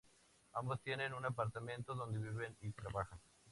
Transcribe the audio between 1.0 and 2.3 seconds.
un apartamento donde